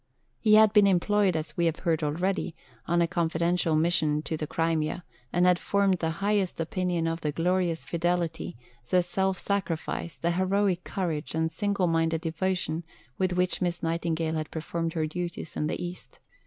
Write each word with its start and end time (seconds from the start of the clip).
He 0.39 0.55
had 0.55 0.73
been 0.73 0.87
employed, 0.87 1.35
as 1.35 1.55
we 1.55 1.67
have 1.67 1.81
heard 1.81 2.01
already, 2.01 2.55
on 2.87 3.03
a 3.03 3.07
confidential 3.07 3.75
mission 3.75 4.23
to 4.23 4.35
the 4.35 4.47
Crimea, 4.47 5.03
and 5.31 5.45
had 5.45 5.59
formed 5.59 5.99
the 5.99 6.09
highest 6.25 6.59
opinion 6.59 7.05
of 7.05 7.21
"the 7.21 7.31
glorious 7.31 7.85
fidelity, 7.85 8.57
the 8.89 9.03
self 9.03 9.37
sacrifice, 9.37 10.15
the 10.15 10.31
heroic 10.31 10.83
courage, 10.83 11.35
and 11.35 11.51
single 11.51 11.85
minded 11.85 12.21
devotion" 12.21 12.83
with 13.19 13.33
which 13.33 13.61
Miss 13.61 13.83
Nightingale 13.83 14.33
had 14.37 14.49
performed 14.49 14.93
her 14.93 15.05
duties 15.05 15.55
in 15.55 15.67
the 15.67 15.79
East. 15.79 16.17